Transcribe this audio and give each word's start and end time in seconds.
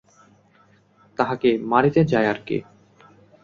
তাহাকে 1.17 1.49
মারিতে 1.71 2.01
যায় 2.11 2.27
আর 2.27 2.39
কি! 2.47 2.57